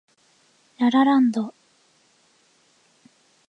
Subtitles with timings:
[0.79, 1.53] ラ・ラ・ランド